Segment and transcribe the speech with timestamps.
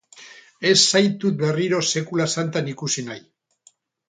[0.69, 3.23] Ez zaitut berriro sekula santan ikusi nahi!